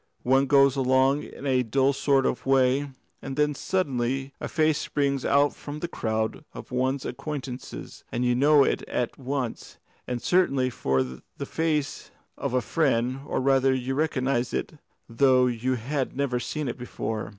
"One 0.23 0.47
goes 0.47 0.75
along 0.75 1.21
in 1.21 1.45
a 1.45 1.61
dull 1.61 1.93
sort 1.93 2.25
of 2.25 2.47
way, 2.47 2.89
and 3.21 3.35
then 3.37 3.53
suddenly 3.53 4.33
a 4.41 4.47
face 4.47 4.79
springs 4.79 5.23
out 5.23 5.53
from 5.53 5.79
the 5.79 5.87
crowd 5.87 6.43
of 6.55 6.71
one's 6.71 7.05
acquaintances, 7.05 8.03
and 8.11 8.25
you 8.25 8.33
know 8.33 8.63
it 8.63 8.81
at 8.89 9.19
once 9.19 9.77
and 10.07 10.19
certainly 10.19 10.71
for 10.71 11.03
the 11.03 11.45
face 11.45 12.09
of 12.35 12.55
a 12.55 12.61
friend, 12.61 13.19
or 13.27 13.39
rather 13.41 13.75
you 13.75 13.93
recognise 13.93 14.55
it, 14.55 14.79
though 15.07 15.45
you 15.45 15.75
have 15.75 16.15
never 16.15 16.39
seen 16.39 16.67
it 16.67 16.79
before. 16.79 17.29